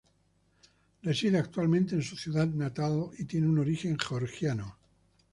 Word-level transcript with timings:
Reside 1.03 1.37
actualmente 1.37 1.93
en 1.93 2.01
su 2.01 2.15
ciudad 2.17 2.47
natal 2.47 3.11
y 3.19 3.25
tiene 3.25 3.47
un 3.47 3.59
origen 3.59 3.99
georgiano. 3.99 4.75